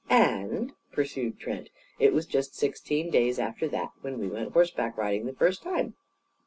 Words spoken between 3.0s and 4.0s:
days after that